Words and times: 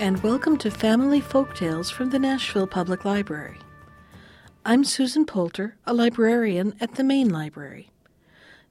And 0.00 0.22
welcome 0.22 0.56
to 0.60 0.70
Family 0.70 1.20
Folktales 1.20 1.92
from 1.92 2.08
the 2.08 2.18
Nashville 2.18 2.66
Public 2.66 3.04
Library. 3.04 3.58
I'm 4.64 4.82
Susan 4.82 5.26
Poulter, 5.26 5.76
a 5.84 5.92
librarian 5.92 6.74
at 6.80 6.94
the 6.94 7.04
Main 7.04 7.28
Library. 7.28 7.90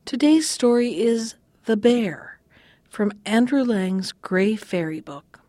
Today's 0.06 0.50
story 0.50 1.00
is 1.00 1.36
The 1.66 1.78
Bear 1.78 2.40
from 2.90 3.12
Andrew 3.28 3.64
Lang's 3.64 4.12
Gray 4.12 4.56
Fairy 4.56 5.02
Book. 5.02 5.42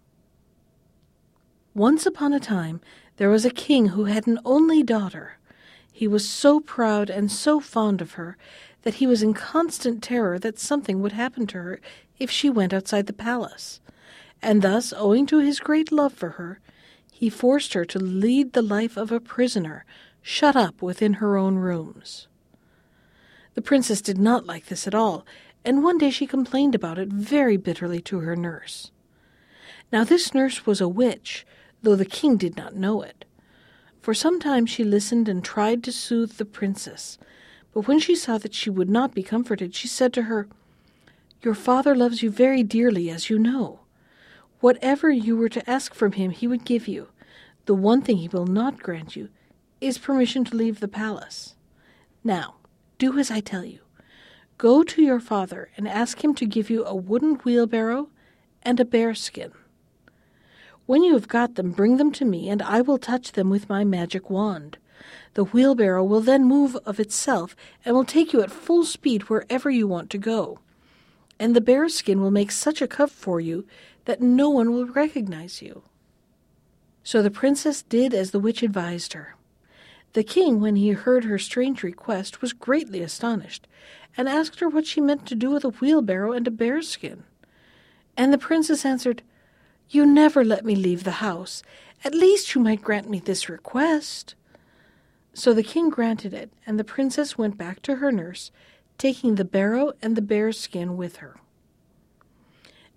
Once 1.73 2.05
upon 2.05 2.35
a 2.35 2.41
time, 2.41 2.83
there 3.17 3.31
was 3.31 3.47
a 3.47 3.51
king 3.51 3.87
who 3.87 4.05
had 4.05 4.27
an 4.27 4.39
only 4.45 4.83
daughter. 4.83 5.39
He 5.91 6.07
was 6.07 6.29
so 6.29 6.61
proud 6.61 7.09
and 7.09 7.33
so 7.33 7.59
fond 7.59 8.03
of 8.03 8.13
her 8.13 8.37
that 8.83 8.97
he 8.97 9.07
was 9.07 9.23
in 9.23 9.33
constant 9.33 10.03
terror 10.03 10.39
that 10.41 10.59
something 10.59 11.01
would 11.01 11.13
happen 11.13 11.47
to 11.47 11.57
her 11.57 11.81
if 12.19 12.31
she 12.31 12.51
went 12.51 12.75
outside 12.75 13.07
the 13.07 13.15
palace 13.15 13.81
and 14.43 14.63
thus, 14.63 14.93
owing 14.97 15.27
to 15.27 15.39
his 15.39 15.61
great 15.61 15.93
love 15.93 16.13
for 16.13 16.31
her, 16.31 16.61
he 17.13 17.29
forced 17.29 17.75
her 17.75 17.85
to 17.85 17.99
lead 17.99 18.53
the 18.53 18.63
life 18.63 18.97
of 18.97 19.13
a 19.13 19.21
prisoner, 19.21 19.85
shut 20.23 20.57
up 20.57 20.81
within 20.81 21.15
her 21.15 21.37
own 21.37 21.57
rooms. 21.57 22.29
The 23.55 23.63
princess 23.63 24.01
did 24.01 24.19
not 24.19 24.47
like 24.47 24.67
this 24.67 24.87
at 24.87 24.95
all, 24.95 25.27
and 25.65 25.85
one 25.85 25.99
day 25.99 26.11
she 26.11 26.27
complained 26.27 26.75
about 26.75 26.99
it 26.99 27.09
very 27.09 27.57
bitterly 27.57 28.01
to 28.03 28.21
her 28.21 28.37
nurse. 28.37 28.91
Now 29.93 30.05
this 30.05 30.33
nurse 30.33 30.65
was 30.65 30.81
a 30.81 30.89
witch, 30.89 31.45
though 31.83 31.97
the 31.97 32.05
king 32.05 32.37
did 32.37 32.57
not 32.57 32.75
know 32.75 33.03
it. 33.03 33.25
For 34.01 34.15
some 34.15 34.41
time 34.41 34.65
she 34.65 34.85
listened 34.85 35.29
and 35.29 35.45
tried 35.45 35.85
to 35.85 35.93
soothe 35.93 36.33
the 36.39 36.47
princess, 36.47 37.19
but 37.75 37.87
when 37.87 37.99
she 37.99 38.15
saw 38.15 38.39
that 38.39 38.55
she 38.55 38.71
would 38.71 38.89
not 38.89 39.15
be 39.15 39.23
comforted, 39.23 39.75
she 39.75 39.89
said 39.89 40.13
to 40.15 40.23
her, 40.23 40.49
Your 41.43 41.55
father 41.55 41.95
loves 41.95 42.23
you 42.23 42.31
very 42.31 42.63
dearly, 42.63 43.11
as 43.11 43.29
you 43.29 43.39
know. 43.39 43.80
Whatever 44.61 45.11
you 45.11 45.37
were 45.37 45.49
to 45.49 45.71
ask 45.71 45.95
from 45.95 46.13
him, 46.13 46.31
he 46.31 46.47
would 46.47 46.65
give 46.65 46.87
you. 46.87 47.09
The 47.65 47.75
one 47.75 48.03
thing 48.03 48.19
he 48.19 48.29
will 48.29 48.47
not 48.47 48.83
grant 48.83 49.17
you 49.17 49.31
is 49.81 49.97
permission 49.97 50.45
to 50.45 50.57
leave 50.57 50.81
the 50.81 50.89
palace. 50.89 51.55
Now, 52.23 52.57
do 52.99 53.19
as 53.19 53.31
I 53.31 53.41
tell 53.41 53.65
you. 53.65 53.81
Go 54.59 54.83
to 54.83 55.03
your 55.03 55.21
father 55.21 55.71
and 55.77 55.89
ask 55.89 56.23
him 56.23 56.35
to 56.35 56.45
give 56.45 56.69
you 56.69 56.85
a 56.85 56.95
wooden 56.95 57.37
wheelbarrow 57.37 58.11
and 58.63 58.79
a 58.79 58.85
bearskin. 58.85 59.53
When 60.85 61.03
you 61.03 61.15
have 61.15 61.29
got 61.29 61.55
them, 61.55 61.71
bring 61.71 61.97
them 61.97 62.13
to 62.13 62.27
me, 62.27 62.51
and 62.51 62.61
I 62.61 62.83
will 62.83 62.99
touch 62.99 63.33
them 63.33 63.49
with 63.49 63.71
my 63.71 63.85
magic 63.85 64.29
wand. 64.29 64.77
The 65.33 65.45
wheelbarrow 65.45 66.05
will 66.05 66.21
then 66.21 66.45
move 66.45 66.77
of 66.85 67.01
itself 67.01 67.57
and 67.85 67.95
will 67.95 68.05
take 68.05 68.35
you 68.35 68.43
at 68.43 68.51
full 68.51 68.85
speed 68.85 69.31
wherever 69.31 69.71
you 69.71 69.87
want 69.87 70.11
to 70.11 70.19
go. 70.19 70.59
And 71.39 71.57
the 71.57 71.63
bearskin 71.63 72.21
will 72.21 72.31
make 72.31 72.51
such 72.51 72.83
a 72.83 72.89
cup 72.89 73.09
for 73.09 73.41
you 73.41 73.65
that 74.11 74.21
no 74.21 74.51
one 74.51 74.73
will 74.73 74.87
recognize 74.87 75.63
you. 75.63 75.85
So 77.05 77.23
the 77.23 77.31
princess 77.31 77.81
did 77.81 78.13
as 78.13 78.33
the 78.33 78.41
witch 78.41 78.61
advised 78.61 79.13
her. 79.13 79.37
The 80.15 80.25
king, 80.25 80.61
when 80.61 80.75
he 80.75 80.91
heard 80.91 81.23
her 81.23 81.39
strange 81.39 81.85
request, 81.85 82.43
was 82.43 82.53
greatly 82.53 83.03
astonished, 83.03 83.69
and 84.17 84.29
asked 84.29 84.59
her 84.59 84.69
what 84.69 84.85
she 84.85 85.01
meant 85.01 85.27
to 85.27 85.37
do 85.37 85.51
with 85.51 85.65
a 85.65 85.69
wheelbarrow 85.69 86.33
and 86.33 86.49
a 86.49 86.51
bearskin. 86.51 87.23
And 88.17 88.33
the 88.33 88.47
princess 88.47 88.85
answered, 88.85 89.23
You 89.89 90.05
never 90.05 90.45
let 90.45 90.65
me 90.65 90.75
leave 90.75 91.05
the 91.05 91.23
house. 91.23 91.63
At 92.03 92.13
least 92.13 92.57
you 92.57 92.61
might 92.61 92.83
grant 92.83 93.09
me 93.09 93.21
this 93.21 93.49
request. 93.49 94.35
So 95.35 95.55
the 95.55 95.63
king 95.63 95.89
granted 95.89 96.35
it, 96.35 96.53
and 96.67 96.81
the 96.81 96.91
princess 96.97 97.39
went 97.39 97.57
back 97.57 97.81
to 97.83 97.97
her 97.97 98.11
nurse, 98.11 98.51
taking 98.99 99.37
the 99.37 99.45
barrow 99.45 99.93
and 100.03 100.17
the 100.17 100.21
bearskin 100.21 100.97
with 100.97 101.19
her. 101.19 101.37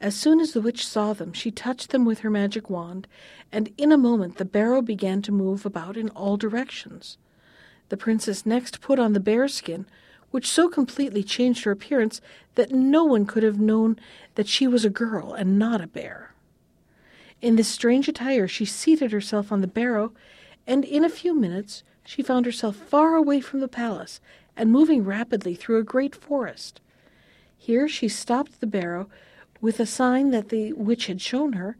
As 0.03 0.17
soon 0.17 0.41
as 0.41 0.51
the 0.51 0.59
witch 0.59 0.85
saw 0.85 1.13
them, 1.13 1.31
she 1.31 1.49
touched 1.49 1.91
them 1.91 2.03
with 2.03 2.19
her 2.19 2.29
magic 2.29 2.69
wand, 2.69 3.07
and 3.53 3.71
in 3.77 3.89
a 3.89 3.97
moment 3.97 4.35
the 4.35 4.43
barrow 4.43 4.81
began 4.81 5.21
to 5.21 5.31
move 5.31 5.65
about 5.65 5.95
in 5.95 6.09
all 6.09 6.35
directions. 6.35 7.17
The 7.87 7.95
princess 7.95 8.45
next 8.45 8.81
put 8.81 8.99
on 8.99 9.13
the 9.13 9.21
bearskin, 9.21 9.85
which 10.29 10.49
so 10.49 10.67
completely 10.67 11.23
changed 11.23 11.63
her 11.63 11.71
appearance 11.71 12.19
that 12.55 12.73
no 12.73 13.05
one 13.05 13.25
could 13.25 13.43
have 13.43 13.61
known 13.61 13.97
that 14.35 14.49
she 14.49 14.67
was 14.67 14.83
a 14.83 14.89
girl 14.89 15.31
and 15.31 15.57
not 15.57 15.79
a 15.79 15.87
bear. 15.87 16.33
In 17.41 17.55
this 17.55 17.69
strange 17.69 18.09
attire, 18.09 18.45
she 18.45 18.65
seated 18.65 19.13
herself 19.13 19.53
on 19.53 19.61
the 19.61 19.67
barrow, 19.67 20.11
and 20.67 20.83
in 20.83 21.05
a 21.05 21.09
few 21.09 21.33
minutes 21.33 21.81
she 22.03 22.21
found 22.21 22.45
herself 22.45 22.75
far 22.75 23.15
away 23.15 23.39
from 23.39 23.61
the 23.61 23.69
palace 23.69 24.19
and 24.57 24.69
moving 24.69 25.05
rapidly 25.05 25.55
through 25.55 25.77
a 25.77 25.83
great 25.83 26.13
forest. 26.13 26.81
Here 27.57 27.87
she 27.87 28.09
stopped 28.09 28.59
the 28.59 28.67
barrow 28.67 29.07
with 29.63 29.79
a 29.79 29.85
sign 29.85 30.31
that 30.31 30.49
the 30.49 30.73
witch 30.73 31.07
had 31.07 31.21
shown 31.21 31.53
her, 31.53 31.77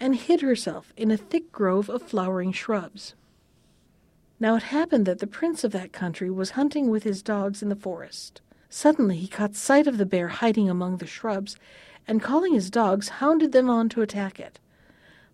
and 0.00 0.16
hid 0.16 0.40
herself 0.40 0.92
in 0.96 1.12
a 1.12 1.16
thick 1.16 1.52
grove 1.52 1.88
of 1.88 2.02
flowering 2.02 2.50
shrubs. 2.50 3.14
Now 4.40 4.56
it 4.56 4.64
happened 4.64 5.06
that 5.06 5.20
the 5.20 5.28
prince 5.28 5.62
of 5.62 5.70
that 5.70 5.92
country 5.92 6.28
was 6.28 6.50
hunting 6.50 6.90
with 6.90 7.04
his 7.04 7.22
dogs 7.22 7.62
in 7.62 7.68
the 7.68 7.76
forest. 7.76 8.40
Suddenly 8.68 9.16
he 9.16 9.28
caught 9.28 9.54
sight 9.54 9.86
of 9.86 9.96
the 9.96 10.04
bear 10.04 10.26
hiding 10.26 10.68
among 10.68 10.96
the 10.96 11.06
shrubs, 11.06 11.56
and 12.08 12.20
calling 12.20 12.52
his 12.52 12.68
dogs, 12.68 13.08
hounded 13.20 13.52
them 13.52 13.70
on 13.70 13.88
to 13.90 14.02
attack 14.02 14.40
it. 14.40 14.58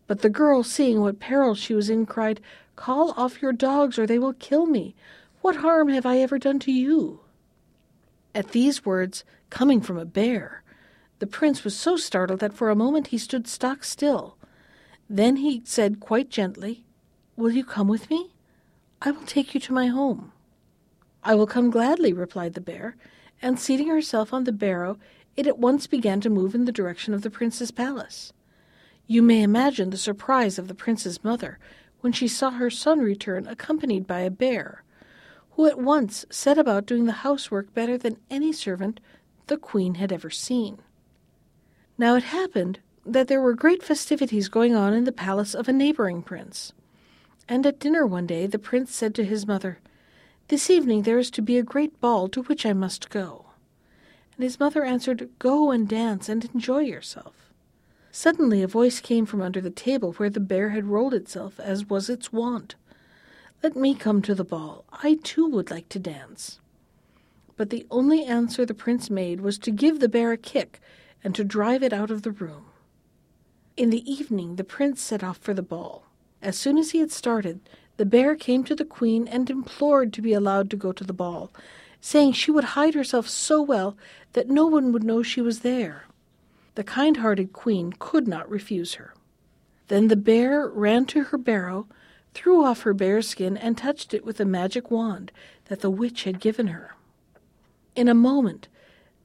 But 0.07 0.21
the 0.21 0.29
girl, 0.29 0.63
seeing 0.63 1.01
what 1.01 1.19
peril 1.19 1.55
she 1.55 1.73
was 1.73 1.89
in, 1.89 2.05
cried, 2.05 2.43
Call 2.77 3.13
off 3.13 3.41
your 3.41 3.55
dogs, 3.55 3.99
or 3.99 4.07
they 4.07 4.19
will 4.19 4.35
kill 4.35 4.67
me. 4.67 4.95
What 5.41 5.57
harm 5.57 5.89
have 5.89 6.05
I 6.05 6.19
ever 6.19 6.39
done 6.39 6.59
to 6.59 6.73
you? 6.73 7.21
At 8.35 8.51
these 8.51 8.85
words, 8.85 9.25
coming 9.49 9.81
from 9.81 9.97
a 9.97 10.05
bear, 10.05 10.63
the 11.19 11.27
prince 11.27 11.65
was 11.65 11.77
so 11.77 11.97
startled 11.97 12.41
that 12.41 12.53
for 12.53 12.69
a 12.69 12.77
moment 12.77 13.09
he 13.09 13.19
stood 13.19 13.49
stock 13.49 13.85
still. 13.85 14.37
Then 15.09 15.37
he 15.37 15.63
said 15.65 16.01
quite 16.01 16.29
gently, 16.29 16.85
Will 17.37 17.51
you 17.51 17.65
come 17.65 17.89
with 17.89 18.11
me? 18.11 18.35
I 19.01 19.11
will 19.11 19.25
take 19.25 19.55
you 19.55 19.61
to 19.61 19.73
my 19.73 19.87
home. 19.87 20.33
I 21.23 21.35
will 21.35 21.47
come 21.47 21.71
gladly, 21.71 22.13
replied 22.13 22.55
the 22.55 22.61
bear, 22.61 22.97
and 23.43 23.59
seating 23.59 23.89
herself 23.89 24.33
on 24.33 24.45
the 24.45 24.53
barrow, 24.53 24.99
it 25.37 25.47
at 25.47 25.59
once 25.59 25.87
began 25.87 26.21
to 26.23 26.31
move 26.31 26.55
in 26.55 26.65
the 26.65 26.73
direction 26.73 27.13
of 27.13 27.23
the 27.23 27.31
prince's 27.31 27.71
palace. 27.71 28.33
You 29.07 29.23
may 29.23 29.43
imagine 29.43 29.91
the 29.91 29.97
surprise 29.97 30.59
of 30.59 30.69
the 30.69 30.75
prince's 30.75 31.23
mother 31.23 31.59
when 32.01 32.13
she 32.13 32.29
saw 32.29 32.51
her 32.51 32.71
son 32.71 33.01
return 33.01 33.47
accompanied 33.47 34.07
by 34.07 34.21
a 34.21 34.31
bear, 34.31 34.83
who 35.53 35.67
at 35.67 35.79
once 35.79 36.25
set 36.31 36.59
about 36.59 36.87
doing 36.87 37.07
the 37.07 37.13
housework 37.13 37.73
better 37.73 37.97
than 37.97 38.19
any 38.31 38.53
servant 38.53 39.01
the 39.47 39.57
queen 39.57 39.95
had 39.95 40.13
ever 40.13 40.31
seen. 40.31 40.79
Now 41.99 42.15
it 42.17 42.25
happened 42.25 42.81
that 43.07 43.29
there 43.29 43.41
were 43.41 43.55
great 43.55 43.83
festivities 43.83 44.49
going 44.49 44.75
on 44.75 44.93
in 44.93 45.05
the 45.05 45.13
palace 45.13 45.55
of 45.55 45.69
a 45.69 45.73
neighboring 45.73 46.23
prince. 46.23 46.73
And 47.49 47.65
at 47.65 47.79
dinner 47.79 48.05
one 48.07 48.27
day 48.27 48.47
the 48.47 48.59
prince 48.59 48.95
said 48.95 49.15
to 49.15 49.25
his 49.25 49.47
mother, 49.47 49.79
This 50.49 50.69
evening 50.69 51.03
there 51.03 51.19
is 51.19 51.31
to 51.33 51.43
be 51.43 51.57
a 51.57 51.63
great 51.63 51.99
ball 52.01 52.29
to 52.29 52.43
which 52.43 52.67
I 52.67 52.73
must 52.73 53.09
go. 53.09 53.47
And 54.35 54.43
his 54.43 54.61
mother 54.61 54.85
answered, 54.85 55.31
Go 55.39 55.71
and 55.71 55.89
dance 55.89 56.29
and 56.29 56.45
enjoy 56.45 56.81
yourself. 56.81 57.35
Suddenly 58.13 58.63
a 58.63 58.69
voice 58.69 59.01
came 59.01 59.25
from 59.25 59.41
under 59.41 59.61
the 59.61 59.71
table 59.71 60.13
where 60.15 60.31
the 60.31 60.41
bear 60.41 60.71
had 60.71 60.87
rolled 60.87 61.15
itself, 61.15 61.59
as 61.61 61.89
was 61.89 62.11
its 62.11 62.33
wont. 62.33 62.75
Let 63.63 63.77
me 63.77 63.95
come 63.95 64.21
to 64.23 64.35
the 64.35 64.45
ball. 64.45 64.85
I 64.93 65.19
too 65.23 65.47
would 65.49 65.71
like 65.71 65.89
to 65.91 65.99
dance. 65.99 66.61
But 67.57 67.71
the 67.71 67.87
only 67.91 68.25
answer 68.25 68.67
the 68.67 68.75
prince 68.75 69.09
made 69.09 69.41
was 69.41 69.59
to 69.59 69.71
give 69.71 70.01
the 70.01 70.09
bear 70.09 70.33
a 70.33 70.37
kick 70.37 70.81
and 71.27 71.35
to 71.35 71.43
drive 71.43 71.83
it 71.83 71.93
out 71.93 72.13
of 72.13 72.23
the 72.23 72.31
room. 72.31 72.67
In 73.77 73.91
the 73.91 74.09
evening, 74.09 74.55
the 74.55 74.63
prince 74.63 75.03
set 75.03 75.25
off 75.25 75.39
for 75.39 75.53
the 75.53 75.61
ball. 75.61 76.05
As 76.41 76.57
soon 76.57 76.79
as 76.79 76.93
he 76.93 77.01
had 77.01 77.11
started, 77.11 77.59
the 77.97 78.07
bear 78.07 78.37
came 78.37 78.63
to 78.63 78.77
the 78.77 78.85
queen 78.85 79.27
and 79.27 79.51
implored 79.51 80.13
to 80.13 80.23
be 80.23 80.33
allowed 80.33 80.71
to 80.71 80.77
go 80.77 80.93
to 80.93 81.03
the 81.03 81.13
ball, 81.13 81.51
saying 82.01 82.35
she 82.35 82.53
would 82.53 82.77
hide 82.79 82.95
herself 82.95 83.29
so 83.29 83.61
well 83.61 83.97
that 84.35 84.49
no 84.49 84.67
one 84.67 84.93
would 84.93 85.03
know 85.03 85.25
she 85.25 85.41
was 85.41 85.63
there. 85.63 86.05
The 86.77 86.85
kind 86.85 87.17
hearted 87.17 87.53
queen 87.53 87.95
could 87.99 88.29
not 88.29 88.49
refuse 88.49 88.95
her. 88.95 89.13
Then 89.89 90.07
the 90.07 90.15
bear 90.15 90.69
ran 90.69 91.07
to 91.07 91.25
her 91.25 91.39
barrow, 91.39 91.89
threw 92.35 92.65
off 92.65 92.83
her 92.83 92.95
bearskin, 92.95 93.57
and 93.57 93.77
touched 93.77 94.15
it 94.15 94.25
with 94.25 94.37
the 94.37 94.45
magic 94.45 94.93
wand 94.93 95.33
that 95.65 95.81
the 95.81 95.91
witch 95.91 96.23
had 96.23 96.39
given 96.39 96.69
her. 96.69 96.95
In 97.97 98.07
a 98.07 98.15
moment, 98.15 98.69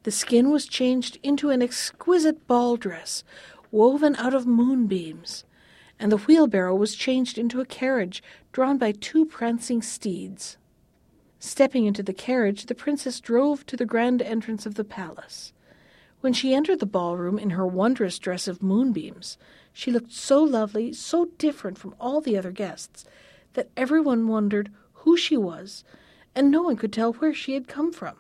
the 0.04 0.12
skin 0.12 0.50
was 0.50 0.66
changed 0.66 1.18
into 1.22 1.50
an 1.50 1.62
exquisite 1.62 2.48
ball 2.48 2.76
dress 2.76 3.24
woven 3.72 4.16
out 4.18 4.34
of 4.34 4.46
moonbeams, 4.46 5.46
and 6.00 6.12
the 6.12 6.18
wheelbarrow 6.18 6.76
was 6.76 6.96
changed 6.96 7.38
into 7.38 7.62
a 7.62 7.66
carriage 7.66 8.22
drawn 8.52 8.78
by 8.78 8.92
two 8.92 9.26
prancing 9.26 9.82
steeds. 9.82 10.58
Stepping 11.40 11.86
into 11.86 12.04
the 12.04 12.14
carriage, 12.14 12.66
the 12.66 12.76
princess 12.76 13.20
drove 13.20 13.66
to 13.66 13.78
the 13.78 13.86
grand 13.86 14.22
entrance 14.22 14.66
of 14.66 14.76
the 14.76 14.84
palace. 14.84 15.54
When 16.20 16.34
she 16.34 16.54
entered 16.54 16.80
the 16.80 16.86
ballroom 16.86 17.40
in 17.40 17.52
her 17.52 17.66
wondrous 17.66 18.20
dress 18.20 18.48
of 18.48 18.62
moonbeams, 18.62 19.38
she 19.74 19.92
looked 19.92 20.12
so 20.12 20.44
lovely, 20.44 20.94
so 20.94 21.26
different 21.38 21.78
from 21.78 21.96
all 22.00 22.22
the 22.22 22.38
other 22.38 22.52
guests, 22.52 23.06
that 23.54 23.70
everyone 23.76 24.28
wondered 24.28 24.72
who 24.94 25.18
she 25.18 25.38
was, 25.38 25.84
and 26.36 26.52
no 26.52 26.62
one 26.62 26.76
could 26.76 26.94
tell 26.94 27.14
where 27.14 27.34
she 27.34 27.54
had 27.54 27.68
come 27.68 27.92
from. 27.92 28.16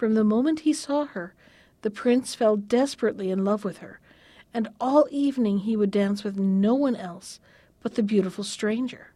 From 0.00 0.14
the 0.14 0.24
moment 0.24 0.60
he 0.60 0.72
saw 0.72 1.04
her, 1.04 1.34
the 1.82 1.90
prince 1.90 2.34
fell 2.34 2.56
desperately 2.56 3.30
in 3.30 3.44
love 3.44 3.66
with 3.66 3.78
her, 3.84 4.00
and 4.54 4.70
all 4.80 5.06
evening 5.10 5.58
he 5.58 5.76
would 5.76 5.90
dance 5.90 6.24
with 6.24 6.38
no 6.38 6.74
one 6.74 6.96
else 6.96 7.38
but 7.82 7.96
the 7.96 8.02
beautiful 8.02 8.42
stranger. 8.42 9.12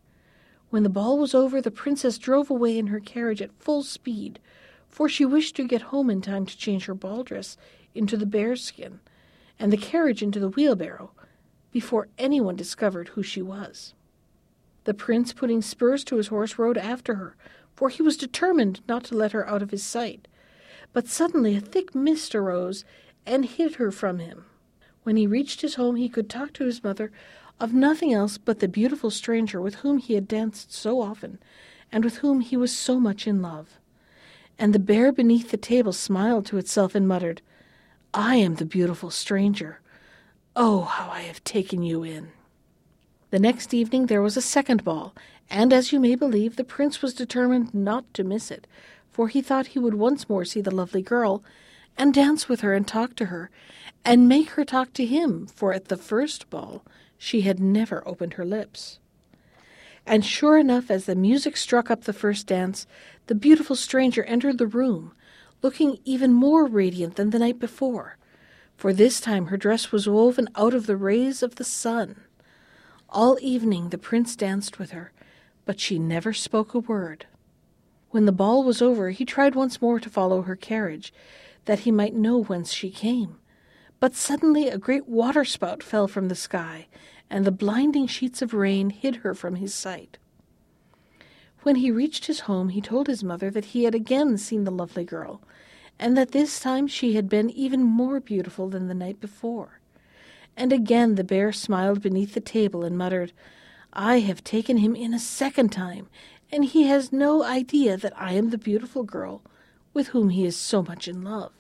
When 0.68 0.82
the 0.82 0.90
ball 0.90 1.18
was 1.18 1.34
over, 1.34 1.62
the 1.62 1.70
princess 1.70 2.18
drove 2.18 2.50
away 2.50 2.76
in 2.76 2.88
her 2.88 3.00
carriage 3.00 3.40
at 3.40 3.58
full 3.58 3.82
speed, 3.82 4.40
for 4.86 5.08
she 5.08 5.24
wished 5.24 5.56
to 5.56 5.66
get 5.66 5.80
home 5.88 6.10
in 6.10 6.20
time 6.20 6.44
to 6.44 6.54
change 6.54 6.84
her 6.84 6.94
ball 6.94 7.22
dress 7.22 7.56
into 7.94 8.18
the 8.18 8.26
bear's 8.26 8.62
skin, 8.62 9.00
and 9.58 9.72
the 9.72 9.78
carriage 9.78 10.22
into 10.22 10.38
the 10.38 10.50
wheelbarrow, 10.50 11.12
before 11.72 12.08
anyone 12.18 12.56
discovered 12.56 13.08
who 13.08 13.22
she 13.22 13.40
was. 13.40 13.94
The 14.84 14.92
prince, 14.92 15.32
putting 15.32 15.62
spurs 15.62 16.04
to 16.04 16.16
his 16.16 16.26
horse, 16.26 16.58
rode 16.58 16.76
after 16.76 17.14
her, 17.14 17.36
for 17.74 17.88
he 17.88 18.02
was 18.02 18.18
determined 18.18 18.82
not 18.86 19.02
to 19.04 19.16
let 19.16 19.32
her 19.32 19.48
out 19.48 19.62
of 19.62 19.70
his 19.70 19.82
sight. 19.82 20.28
But 20.94 21.08
suddenly 21.08 21.56
a 21.56 21.60
thick 21.60 21.94
mist 21.94 22.34
arose 22.34 22.84
and 23.26 23.44
hid 23.44 23.74
her 23.74 23.90
from 23.90 24.20
him. 24.20 24.46
When 25.02 25.16
he 25.16 25.26
reached 25.26 25.60
his 25.60 25.74
home, 25.74 25.96
he 25.96 26.08
could 26.08 26.30
talk 26.30 26.54
to 26.54 26.64
his 26.64 26.82
mother 26.82 27.12
of 27.60 27.74
nothing 27.74 28.12
else 28.12 28.38
but 28.38 28.60
the 28.60 28.68
beautiful 28.68 29.10
stranger 29.10 29.60
with 29.60 29.76
whom 29.76 29.98
he 29.98 30.14
had 30.14 30.26
danced 30.26 30.72
so 30.72 31.02
often, 31.02 31.38
and 31.92 32.04
with 32.04 32.18
whom 32.18 32.40
he 32.40 32.56
was 32.56 32.76
so 32.76 32.98
much 32.98 33.26
in 33.26 33.42
love. 33.42 33.78
And 34.58 34.72
the 34.72 34.78
bear 34.78 35.12
beneath 35.12 35.50
the 35.50 35.56
table 35.56 35.92
smiled 35.92 36.46
to 36.46 36.58
itself 36.58 36.94
and 36.94 37.06
muttered, 37.06 37.42
I 38.12 38.36
am 38.36 38.54
the 38.54 38.64
beautiful 38.64 39.10
stranger. 39.10 39.80
Oh, 40.54 40.82
how 40.82 41.10
I 41.10 41.22
have 41.22 41.42
taken 41.42 41.82
you 41.82 42.04
in. 42.04 42.30
The 43.30 43.40
next 43.40 43.74
evening 43.74 44.06
there 44.06 44.22
was 44.22 44.36
a 44.36 44.42
second 44.42 44.84
ball, 44.84 45.12
and 45.50 45.72
as 45.72 45.92
you 45.92 45.98
may 45.98 46.14
believe, 46.14 46.54
the 46.54 46.62
prince 46.62 47.02
was 47.02 47.14
determined 47.14 47.74
not 47.74 48.12
to 48.14 48.22
miss 48.22 48.52
it, 48.52 48.68
for 49.14 49.28
he 49.28 49.40
thought 49.40 49.68
he 49.68 49.78
would 49.78 49.94
once 49.94 50.28
more 50.28 50.44
see 50.44 50.60
the 50.60 50.74
lovely 50.74 51.00
girl, 51.00 51.44
and 51.96 52.12
dance 52.12 52.48
with 52.48 52.62
her 52.62 52.74
and 52.74 52.86
talk 52.86 53.14
to 53.14 53.26
her, 53.26 53.48
and 54.04 54.28
make 54.28 54.50
her 54.50 54.64
talk 54.64 54.92
to 54.92 55.06
him, 55.06 55.46
for 55.46 55.72
at 55.72 55.84
the 55.84 55.96
first 55.96 56.50
ball 56.50 56.84
she 57.16 57.42
had 57.42 57.60
never 57.60 58.06
opened 58.08 58.34
her 58.34 58.44
lips. 58.44 58.98
And 60.04 60.24
sure 60.24 60.58
enough, 60.58 60.90
as 60.90 61.04
the 61.04 61.14
music 61.14 61.56
struck 61.56 61.92
up 61.92 62.02
the 62.02 62.12
first 62.12 62.48
dance, 62.48 62.88
the 63.28 63.36
beautiful 63.36 63.76
stranger 63.76 64.24
entered 64.24 64.58
the 64.58 64.66
room, 64.66 65.12
looking 65.62 65.98
even 66.04 66.32
more 66.32 66.66
radiant 66.66 67.14
than 67.14 67.30
the 67.30 67.38
night 67.38 67.60
before, 67.60 68.18
for 68.76 68.92
this 68.92 69.20
time 69.20 69.46
her 69.46 69.56
dress 69.56 69.92
was 69.92 70.08
woven 70.08 70.48
out 70.56 70.74
of 70.74 70.86
the 70.86 70.96
rays 70.96 71.40
of 71.40 71.54
the 71.54 71.64
sun. 71.64 72.16
All 73.08 73.38
evening 73.40 73.90
the 73.90 73.96
prince 73.96 74.34
danced 74.34 74.80
with 74.80 74.90
her, 74.90 75.12
but 75.64 75.78
she 75.78 76.00
never 76.00 76.32
spoke 76.32 76.74
a 76.74 76.80
word. 76.80 77.26
When 78.14 78.26
the 78.26 78.30
ball 78.30 78.62
was 78.62 78.80
over, 78.80 79.10
he 79.10 79.24
tried 79.24 79.56
once 79.56 79.82
more 79.82 79.98
to 79.98 80.08
follow 80.08 80.42
her 80.42 80.54
carriage, 80.54 81.12
that 81.64 81.80
he 81.80 81.90
might 81.90 82.14
know 82.14 82.44
whence 82.44 82.72
she 82.72 82.88
came. 82.88 83.40
But 83.98 84.14
suddenly 84.14 84.68
a 84.68 84.78
great 84.78 85.08
waterspout 85.08 85.82
fell 85.82 86.06
from 86.06 86.28
the 86.28 86.36
sky, 86.36 86.86
and 87.28 87.44
the 87.44 87.50
blinding 87.50 88.06
sheets 88.06 88.40
of 88.40 88.54
rain 88.54 88.90
hid 88.90 89.16
her 89.16 89.34
from 89.34 89.56
his 89.56 89.74
sight. 89.74 90.18
When 91.64 91.74
he 91.74 91.90
reached 91.90 92.26
his 92.26 92.46
home, 92.46 92.68
he 92.68 92.80
told 92.80 93.08
his 93.08 93.24
mother 93.24 93.50
that 93.50 93.64
he 93.64 93.82
had 93.82 93.96
again 93.96 94.38
seen 94.38 94.62
the 94.62 94.70
lovely 94.70 95.04
girl, 95.04 95.42
and 95.98 96.16
that 96.16 96.30
this 96.30 96.60
time 96.60 96.86
she 96.86 97.14
had 97.14 97.28
been 97.28 97.50
even 97.50 97.82
more 97.82 98.20
beautiful 98.20 98.68
than 98.68 98.86
the 98.86 98.94
night 98.94 99.20
before. 99.20 99.80
And 100.56 100.72
again 100.72 101.16
the 101.16 101.24
bear 101.24 101.50
smiled 101.50 102.00
beneath 102.00 102.34
the 102.34 102.40
table 102.40 102.84
and 102.84 102.96
muttered, 102.96 103.32
I 103.92 104.20
have 104.20 104.42
taken 104.42 104.76
him 104.76 104.94
in 104.94 105.14
a 105.14 105.20
second 105.20 105.70
time, 105.70 106.08
and 106.54 106.66
he 106.66 106.84
has 106.84 107.12
no 107.12 107.42
idea 107.42 107.96
that 107.96 108.12
I 108.16 108.34
am 108.34 108.50
the 108.50 108.58
beautiful 108.58 109.02
girl 109.02 109.42
with 109.92 110.08
whom 110.08 110.28
he 110.28 110.46
is 110.46 110.56
so 110.56 110.84
much 110.84 111.08
in 111.08 111.24
love. 111.24 111.50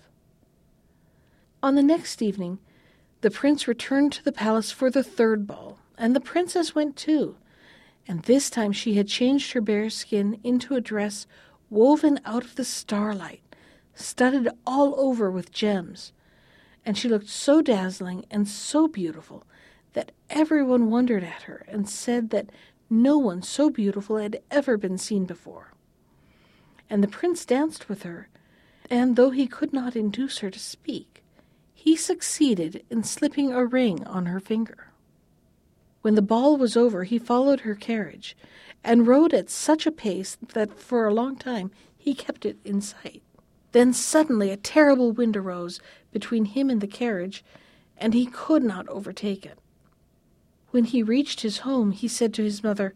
On 1.64 1.74
the 1.74 1.82
next 1.82 2.22
evening, 2.22 2.60
the 3.20 3.30
prince 3.30 3.66
returned 3.66 4.12
to 4.12 4.22
the 4.22 4.30
palace 4.30 4.70
for 4.70 4.92
the 4.92 5.02
third 5.02 5.48
ball, 5.48 5.80
and 5.98 6.14
the 6.14 6.20
princess 6.20 6.76
went 6.76 6.94
too, 6.94 7.36
and 8.06 8.22
this 8.22 8.48
time 8.48 8.70
she 8.70 8.94
had 8.94 9.08
changed 9.08 9.50
her 9.50 9.60
bear 9.60 9.90
skin 9.90 10.38
into 10.44 10.76
a 10.76 10.80
dress 10.80 11.26
woven 11.70 12.20
out 12.24 12.44
of 12.44 12.54
the 12.54 12.64
starlight, 12.64 13.42
studded 13.96 14.48
all 14.64 14.94
over 14.96 15.28
with 15.28 15.50
gems, 15.50 16.12
and 16.86 16.96
she 16.96 17.08
looked 17.08 17.28
so 17.28 17.60
dazzling 17.60 18.26
and 18.30 18.46
so 18.46 18.86
beautiful 18.86 19.44
that 19.94 20.12
everyone 20.30 20.88
wondered 20.88 21.24
at 21.24 21.42
her 21.42 21.64
and 21.66 21.88
said 21.88 22.30
that 22.30 22.50
no 23.02 23.18
one 23.18 23.42
so 23.42 23.70
beautiful 23.70 24.16
had 24.16 24.40
ever 24.50 24.76
been 24.76 24.98
seen 24.98 25.24
before. 25.24 25.72
And 26.88 27.02
the 27.02 27.08
prince 27.08 27.44
danced 27.44 27.88
with 27.88 28.02
her, 28.04 28.28
and 28.90 29.16
though 29.16 29.30
he 29.30 29.46
could 29.46 29.72
not 29.72 29.96
induce 29.96 30.38
her 30.38 30.50
to 30.50 30.58
speak, 30.58 31.22
he 31.72 31.96
succeeded 31.96 32.84
in 32.90 33.02
slipping 33.02 33.52
a 33.52 33.64
ring 33.64 34.06
on 34.06 34.26
her 34.26 34.40
finger. 34.40 34.88
When 36.02 36.14
the 36.14 36.22
ball 36.22 36.56
was 36.56 36.76
over, 36.76 37.04
he 37.04 37.18
followed 37.18 37.60
her 37.60 37.74
carriage 37.74 38.36
and 38.82 39.06
rode 39.06 39.32
at 39.32 39.50
such 39.50 39.86
a 39.86 39.92
pace 39.92 40.36
that 40.52 40.78
for 40.78 41.06
a 41.06 41.14
long 41.14 41.36
time 41.36 41.70
he 41.96 42.14
kept 42.14 42.44
it 42.44 42.58
in 42.64 42.80
sight. 42.80 43.22
Then 43.72 43.92
suddenly 43.92 44.50
a 44.50 44.56
terrible 44.56 45.12
wind 45.12 45.36
arose 45.36 45.80
between 46.12 46.44
him 46.44 46.70
and 46.70 46.80
the 46.80 46.86
carriage, 46.86 47.42
and 47.96 48.14
he 48.14 48.26
could 48.26 48.62
not 48.62 48.86
overtake 48.88 49.44
it. 49.46 49.58
When 50.74 50.86
he 50.86 51.04
reached 51.04 51.42
his 51.42 51.58
home, 51.58 51.92
he 51.92 52.08
said 52.08 52.34
to 52.34 52.42
his 52.42 52.64
mother, 52.64 52.94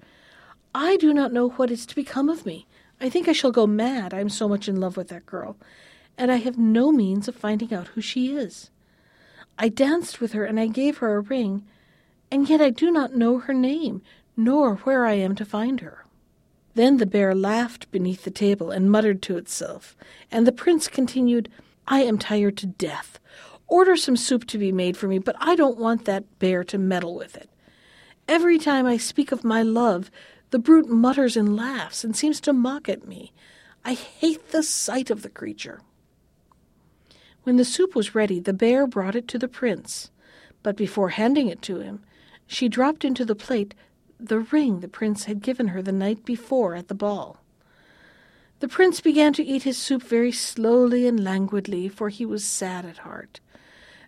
I 0.75 0.97
do 0.97 1.15
not 1.15 1.33
know 1.33 1.51
what 1.51 1.71
is 1.71 1.87
to 1.87 1.95
become 1.95 2.29
of 2.29 2.45
me. 2.45 2.67
I 3.01 3.09
think 3.09 3.29
I 3.29 3.33
shall 3.33 3.53
go 3.53 3.69
mad, 3.69 4.13
I 4.13 4.19
am 4.19 4.31
so 4.31 4.49
much 4.49 4.67
in 4.67 4.81
love 4.81 4.97
with 4.97 5.07
that 5.11 5.27
girl, 5.27 5.57
and 6.17 6.33
I 6.33 6.39
have 6.39 6.59
no 6.59 6.91
means 6.91 7.29
of 7.29 7.37
finding 7.37 7.73
out 7.73 7.87
who 7.87 8.01
she 8.01 8.35
is. 8.35 8.71
I 9.61 9.69
danced 9.69 10.21
with 10.21 10.33
her, 10.33 10.45
and 10.45 10.59
I 10.59 10.67
gave 10.67 10.99
her 10.99 11.15
a 11.15 11.21
ring, 11.21 11.69
and 12.33 12.51
yet 12.51 12.61
I 12.61 12.71
do 12.71 12.91
not 12.91 13.15
know 13.15 13.39
her 13.39 13.55
name, 13.55 14.03
nor 14.37 14.79
where 14.79 15.07
I 15.07 15.13
am 15.13 15.37
to 15.37 15.45
find 15.45 15.79
her. 15.79 16.05
Then 16.75 16.97
the 16.97 17.07
bear 17.07 17.33
laughed 17.33 17.89
beneath 17.93 18.25
the 18.25 18.33
table 18.33 18.73
and 18.73 18.91
muttered 18.91 19.23
to 19.23 19.37
itself, 19.37 19.97
and 20.33 20.49
the 20.49 20.51
prince 20.51 20.89
continued, 20.89 21.49
I 21.87 22.01
am 22.01 22.19
tired 22.19 22.57
to 22.57 22.67
death. 22.67 23.21
Order 23.69 23.97
some 23.97 24.17
soup 24.17 24.49
to 24.49 24.59
be 24.59 24.73
made 24.73 24.97
for 24.97 25.07
me, 25.07 25.21
but 25.21 25.37
I 25.39 25.55
don't 25.55 25.79
want 25.79 26.07
that 26.07 26.41
bear 26.41 26.65
to 26.65 26.77
meddle 26.77 27.15
with 27.15 27.37
it. 27.37 27.49
Every 28.29 28.59
time 28.59 28.85
I 28.85 28.99
speak 28.99 29.33
of 29.33 29.43
my 29.43 29.63
love, 29.63 30.11
the 30.51 30.59
brute 30.59 30.89
mutters 30.89 31.35
and 31.35 31.57
laughs 31.57 32.05
and 32.05 32.15
seems 32.15 32.43
to 32.43 32.53
mock 32.53 32.87
at 32.87 33.09
me. 33.09 33.33
I 33.87 33.95
hate 33.95 34.51
the 34.51 34.63
sight 34.63 35.09
of 35.09 35.23
the 35.23 35.31
creature. 35.31 35.81
When 37.45 37.57
the 37.57 37.65
soup 37.65 37.95
was 37.95 38.15
ready, 38.15 38.39
the 38.39 38.53
bear 38.53 38.87
brought 38.87 39.17
it 39.17 39.29
to 39.29 39.39
the 39.39 39.49
prince, 39.49 40.11
but 40.63 40.77
before 40.77 41.09
handing 41.09 41.49
it 41.49 41.63
to 41.63 41.79
him, 41.79 42.05
she 42.47 42.69
dropped 42.69 43.03
into 43.03 43.25
the 43.25 43.35
plate 43.35 43.75
the 44.21 44.41
ring 44.41 44.81
the 44.81 44.89
prince 44.89 45.25
had 45.25 45.41
given 45.41 45.69
her 45.69 45.81
the 45.81 45.93
night 45.93 46.27
before 46.27 46.75
at 46.75 46.89
the 46.89 46.95
ball. 46.95 47.43
The 48.61 48.69
prince 48.69 49.01
began 49.01 49.33
to 49.35 49.45
eat 49.45 49.63
his 49.63 49.79
soup 49.79 50.03
very 50.03 50.33
slowly 50.33 51.07
and 51.07 51.23
languidly, 51.23 51.89
for 51.89 52.11
he 52.11 52.27
was 52.27 52.45
sad 52.45 52.85
at 52.85 52.99
heart, 52.99 53.41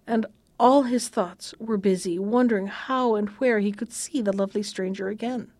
and 0.06 0.26
all 0.60 0.82
his 0.82 1.08
thoughts 1.08 1.54
were 1.58 1.78
busy, 1.78 2.18
wondering 2.18 2.66
how 2.66 3.14
and 3.14 3.30
where 3.30 3.60
he 3.60 3.72
could 3.72 3.90
see 3.90 4.20
the 4.20 4.36
lovely 4.36 4.62
stranger 4.62 5.08
again. 5.08 5.50